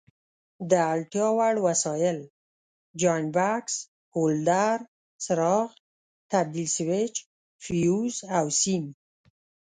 د 0.69 0.71
اړتیا 0.93 1.27
وړ 1.37 1.55
وسایل: 1.67 2.19
جاینټ 3.01 3.27
بکس، 3.35 3.75
هولډر، 4.15 4.77
څراغ، 5.23 5.69
تبدیل 6.31 6.67
سویچ، 6.75 7.15
فیوز 7.63 8.15
او 8.37 8.45
سیم. 8.59 8.85